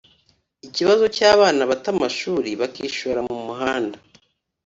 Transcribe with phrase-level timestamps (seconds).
[0.67, 3.97] Ikibazo cy’abana bata amashuri bakishora mu muhanda